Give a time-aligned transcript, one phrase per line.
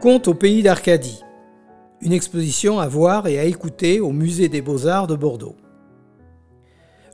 [0.00, 1.22] Conte au pays d'Arcadie.
[2.02, 5.56] Une exposition à voir et à écouter au Musée des Beaux-Arts de Bordeaux.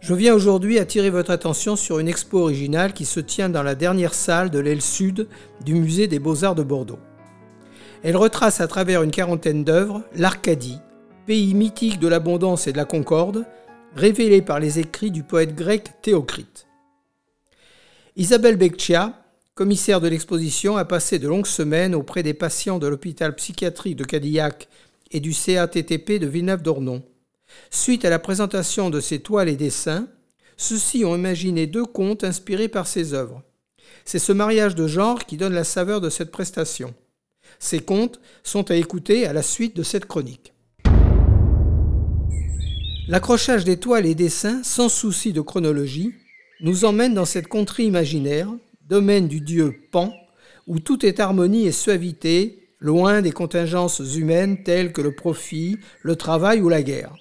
[0.00, 3.76] Je viens aujourd'hui attirer votre attention sur une expo originale qui se tient dans la
[3.76, 5.28] dernière salle de l'aile sud
[5.64, 6.98] du Musée des Beaux-Arts de Bordeaux.
[8.02, 10.80] Elle retrace à travers une quarantaine d'œuvres l'Arcadie,
[11.24, 13.46] pays mythique de l'abondance et de la concorde,
[13.94, 16.66] révélé par les écrits du poète grec Théocrite.
[18.16, 19.21] Isabelle Beccia,
[19.54, 24.04] commissaire de l'exposition, a passé de longues semaines auprès des patients de l'hôpital psychiatrique de
[24.04, 24.68] Cadillac
[25.10, 27.02] et du CATTP de Villeneuve-d'Ornon.
[27.70, 30.08] Suite à la présentation de ses toiles et dessins,
[30.56, 33.42] ceux-ci ont imaginé deux contes inspirés par ses œuvres.
[34.06, 36.94] C'est ce mariage de genre qui donne la saveur de cette prestation.
[37.58, 40.54] Ces contes sont à écouter à la suite de cette chronique.
[43.08, 46.14] L'accrochage des toiles et dessins, sans souci de chronologie,
[46.60, 48.48] nous emmène dans cette contrée imaginaire,
[48.88, 50.12] domaine du dieu Pan,
[50.66, 56.16] où tout est harmonie et suavité, loin des contingences humaines telles que le profit, le
[56.16, 57.14] travail ou la guerre.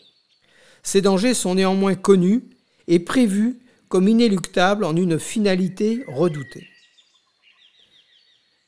[0.83, 2.43] Ces dangers sont néanmoins connus
[2.87, 6.67] et prévus comme inéluctables en une finalité redoutée.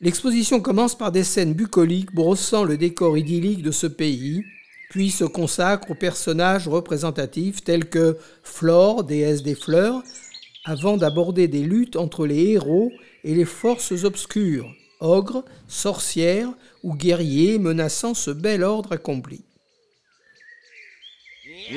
[0.02, 4.44] L'exposition commence par des scènes bucoliques brossant le décor idyllique de ce pays,
[4.90, 10.04] puis se consacre aux personnages représentatifs tels que Flore, déesse des fleurs,
[10.66, 12.92] avant d'aborder des luttes entre les héros
[13.24, 16.50] et les forces obscures, ogres, sorcières
[16.84, 19.44] ou guerriers menaçant ce bel ordre accompli.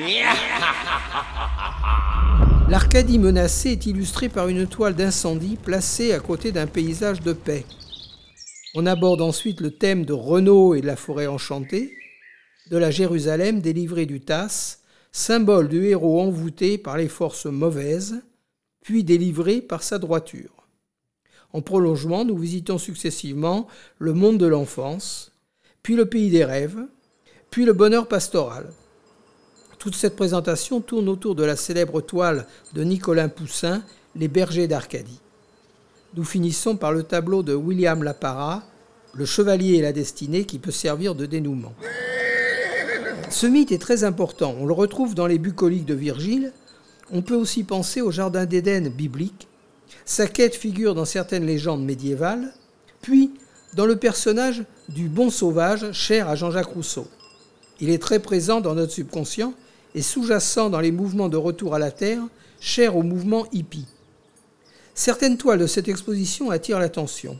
[2.69, 7.63] L'Arcadie menacée est illustrée par une toile d'incendie placée à côté d'un paysage de paix.
[8.75, 11.93] On aborde ensuite le thème de Renaud et de la forêt enchantée,
[12.69, 18.21] de la Jérusalem délivrée du Tasse, symbole du héros envoûté par les forces mauvaises,
[18.87, 20.65] puis délivré par sa droiture.
[21.51, 23.67] En prolongement, nous visitons successivement
[23.99, 25.33] le monde de l'enfance,
[25.83, 26.79] puis le pays des rêves,
[27.49, 28.71] puis le bonheur pastoral.
[29.77, 33.83] Toute cette présentation tourne autour de la célèbre toile de Nicolas Poussin,
[34.15, 35.19] Les bergers d'Arcadie.
[36.15, 38.63] Nous finissons par le tableau de William Lapara,
[39.15, 41.73] Le chevalier et la destinée, qui peut servir de dénouement.
[43.29, 44.55] Ce mythe est très important.
[44.57, 46.53] On le retrouve dans les bucoliques de Virgile.
[47.11, 49.47] On peut aussi penser au Jardin d'Éden biblique.
[50.05, 52.53] Sa quête figure dans certaines légendes médiévales,
[53.01, 53.31] puis
[53.73, 57.07] dans le personnage du bon sauvage cher à Jean-Jacques Rousseau.
[57.79, 59.53] Il est très présent dans notre subconscient
[59.95, 62.23] et sous-jacent dans les mouvements de retour à la Terre,
[62.59, 63.87] cher au mouvement hippie.
[64.93, 67.39] Certaines toiles de cette exposition attirent l'attention.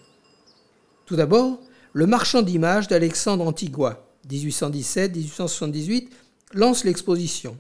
[1.06, 1.60] Tout d'abord,
[1.94, 6.10] Le marchand d'images d'Alexandre Antigua, 1817-1878,
[6.54, 7.58] lance l'exposition.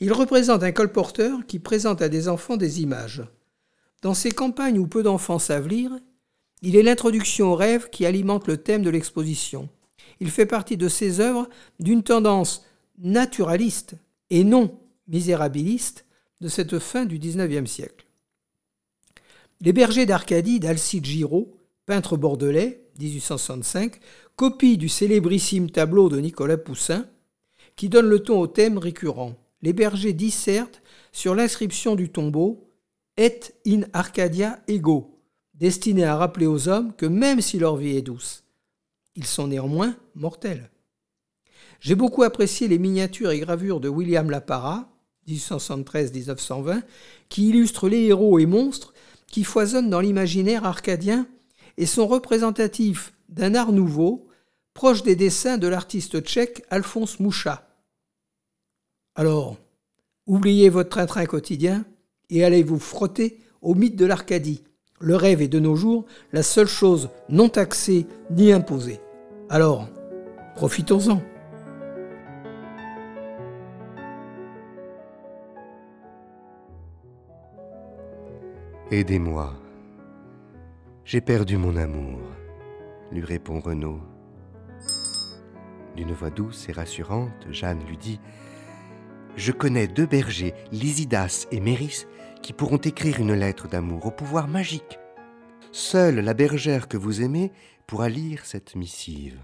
[0.00, 3.22] Il représente un colporteur qui présente à des enfants des images.
[4.02, 5.92] Dans ces campagnes où peu d'enfants savent lire,
[6.62, 9.68] il est l'introduction au rêve qui alimente le thème de l'exposition.
[10.20, 11.48] Il fait partie de ces œuvres
[11.80, 12.64] d'une tendance
[12.98, 13.96] naturaliste
[14.30, 14.78] et non
[15.08, 16.04] misérabiliste
[16.40, 18.06] de cette fin du XIXe siècle.
[19.60, 21.56] Les bergers d'Arcadie d'Alcide Giraud,
[21.86, 23.98] peintre bordelais, 1865,
[24.36, 27.06] copie du célébrissime tableau de Nicolas Poussin,
[27.76, 29.34] qui donne le ton au thème récurrent.
[29.64, 32.70] Les bergers dissertent sur l'inscription du tombeau
[33.16, 35.18] Et in Arcadia ego,
[35.54, 38.44] destiné à rappeler aux hommes que même si leur vie est douce,
[39.16, 40.70] ils sont néanmoins mortels.
[41.80, 44.90] J'ai beaucoup apprécié les miniatures et gravures de William Lapara,
[45.28, 46.82] 1873-1920,
[47.30, 48.92] qui illustrent les héros et monstres
[49.28, 51.26] qui foisonnent dans l'imaginaire arcadien
[51.78, 54.28] et sont représentatifs d'un art nouveau,
[54.74, 57.73] proche des dessins de l'artiste tchèque Alphonse Moucha.
[59.16, 59.56] Alors,
[60.26, 61.84] oubliez votre train-train quotidien
[62.30, 64.64] et allez vous frotter au mythe de l'Arcadie.
[65.00, 69.00] Le rêve est de nos jours la seule chose non taxée ni imposée.
[69.48, 69.88] Alors,
[70.56, 71.22] profitons-en.
[78.90, 79.54] Aidez-moi.
[81.04, 82.18] J'ai perdu mon amour
[83.12, 84.00] lui répond Renaud.
[85.96, 88.18] D'une voix douce et rassurante, Jeanne lui dit
[89.36, 92.06] Je connais deux bergers, Lysidas et Méris,
[92.40, 94.98] qui pourront écrire une lettre d'amour au pouvoir magique.
[95.72, 97.50] Seule la bergère que vous aimez
[97.88, 99.40] pourra lire cette missive.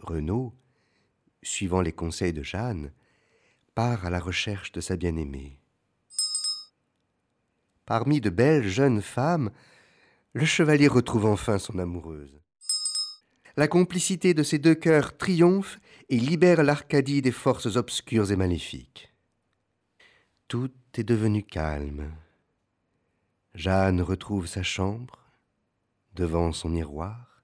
[0.00, 0.54] Renaud,
[1.42, 2.92] suivant les conseils de Jeanne,
[3.74, 5.60] part à la recherche de sa bien-aimée.
[7.84, 9.50] Parmi de belles jeunes femmes,
[10.32, 12.40] le chevalier retrouve enfin son amoureuse.
[13.58, 19.12] La complicité de ces deux cœurs triomphe et libère l'Arcadie des forces obscures et maléfiques.
[20.46, 22.12] Tout est devenu calme.
[23.56, 25.18] Jeanne retrouve sa chambre,
[26.14, 27.42] devant son miroir.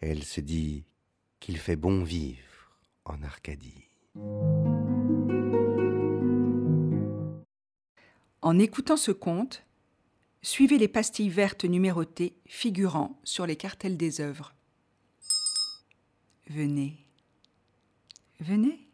[0.00, 0.86] Elle se dit
[1.38, 3.90] qu'il fait bon vivre en Arcadie.
[8.40, 9.66] En écoutant ce conte,
[10.40, 14.54] suivez les pastilles vertes numérotées figurant sur les cartels des œuvres.
[16.48, 16.98] Venez,
[18.40, 18.86] venez,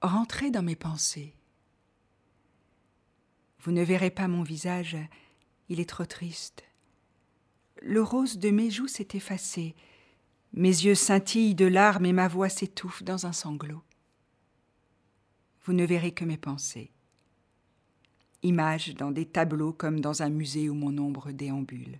[0.00, 1.34] rentrez dans mes pensées.
[3.60, 4.96] Vous ne verrez pas mon visage,
[5.68, 6.64] il est trop triste.
[7.82, 9.74] Le rose de mes joues s'est effacé,
[10.52, 13.82] mes yeux scintillent de larmes et ma voix s'étouffe dans un sanglot.
[15.64, 16.92] Vous ne verrez que mes pensées
[18.46, 21.98] images dans des tableaux comme dans un musée où mon ombre déambule.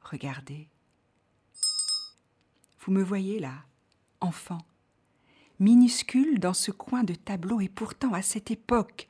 [0.00, 0.68] Regardez.
[2.84, 3.54] Vous me voyez là,
[4.20, 4.58] enfant,
[5.60, 9.06] minuscule dans ce coin de tableau, et pourtant à cette époque,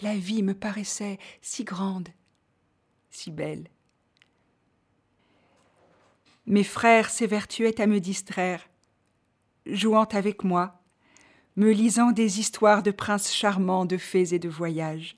[0.00, 2.08] la vie me paraissait si grande,
[3.10, 3.68] si belle.
[6.46, 8.68] Mes frères s'évertuaient à me distraire,
[9.66, 10.80] jouant avec moi,
[11.56, 15.16] me lisant des histoires de princes charmants, de fées et de voyages.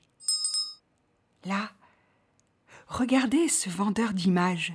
[1.45, 1.73] Là,
[2.87, 4.73] regardez ce vendeur d'images.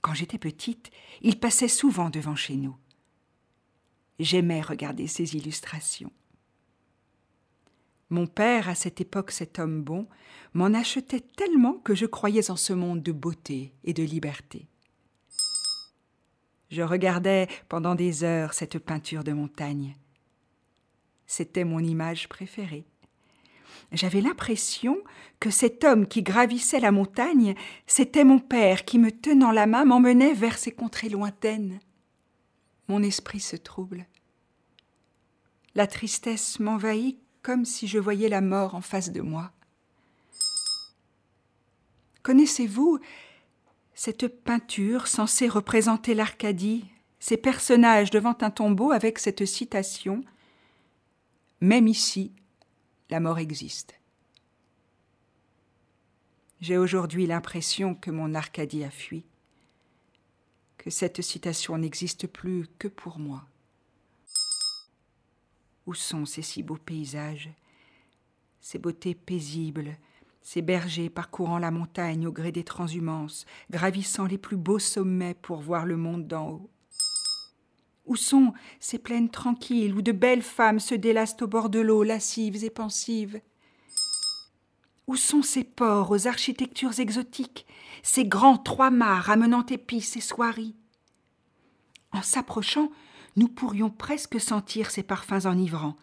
[0.00, 2.76] Quand j'étais petite, il passait souvent devant chez nous.
[4.18, 6.12] J'aimais regarder ses illustrations.
[8.10, 10.08] Mon père, à cette époque cet homme bon,
[10.52, 14.68] m'en achetait tellement que je croyais en ce monde de beauté et de liberté.
[16.70, 19.96] Je regardais pendant des heures cette peinture de montagne.
[21.26, 22.84] C'était mon image préférée.
[23.92, 24.98] J'avais l'impression
[25.40, 27.54] que cet homme qui gravissait la montagne,
[27.86, 31.80] c'était mon père qui, me tenant la main, m'emmenait vers ces contrées lointaines.
[32.88, 34.06] Mon esprit se trouble.
[35.74, 39.52] La tristesse m'envahit comme si je voyais la mort en face de moi.
[42.22, 42.98] Connaissez-vous
[43.94, 46.84] cette peinture censée représenter l'Arcadie,
[47.18, 50.22] ces personnages devant un tombeau avec cette citation?
[51.60, 52.32] Même ici,
[53.10, 53.94] la mort existe.
[56.60, 59.24] J'ai aujourd'hui l'impression que mon Arcadie a fui,
[60.78, 63.46] que cette citation n'existe plus que pour moi.
[65.86, 67.50] Où sont ces si beaux paysages,
[68.60, 69.96] ces beautés paisibles,
[70.42, 75.60] ces bergers parcourant la montagne au gré des transhumances, gravissant les plus beaux sommets pour
[75.60, 76.70] voir le monde d'en haut?
[78.10, 82.02] Où sont ces plaines tranquilles où de belles femmes se délassent au bord de l'eau,
[82.02, 83.40] lascives et pensives?
[85.06, 87.66] Où sont ces ports aux architectures exotiques,
[88.02, 90.74] ces grands trois-mâts amenant épices et soieries?
[92.12, 92.90] En s'approchant,
[93.36, 95.96] nous pourrions presque sentir ces parfums enivrants,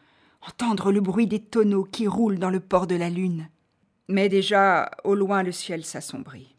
[0.48, 3.50] entendre le bruit des tonneaux qui roulent dans le port de la lune.
[4.07, 6.56] Mais déjà, au loin, le ciel s'assombrit.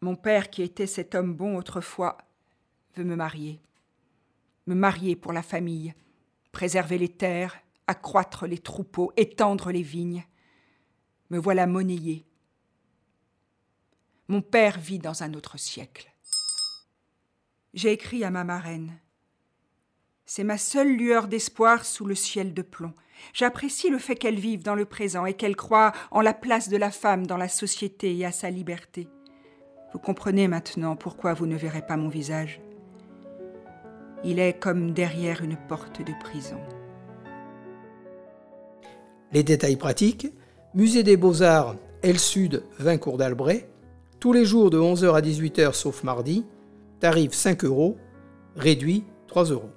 [0.00, 2.16] Mon père, qui était cet homme bon autrefois,
[2.96, 3.60] veut me marier
[4.66, 5.94] me marier pour la famille,
[6.52, 7.56] préserver les terres,
[7.86, 10.24] accroître les troupeaux, étendre les vignes.
[11.30, 12.26] Me voilà monnayé.
[14.28, 16.10] Mon père vit dans un autre siècle.
[17.74, 18.98] J'ai écrit à ma marraine.
[20.26, 22.94] C'est ma seule lueur d'espoir sous le ciel de plomb.
[23.32, 26.76] J'apprécie le fait qu'elle vive dans le présent et qu'elle croit en la place de
[26.76, 29.08] la femme dans la société et à sa liberté.
[29.92, 32.60] Vous comprenez maintenant pourquoi vous ne verrez pas mon visage.
[34.24, 36.58] Il est comme derrière une porte de prison.
[39.32, 40.28] Les détails pratiques
[40.74, 43.68] Musée des Beaux-Arts, L Sud, 20 cours d'Albret,
[44.18, 46.44] tous les jours de 11h à 18h sauf mardi,
[46.98, 47.96] tarif 5 euros,
[48.56, 49.70] réduit 3 euros.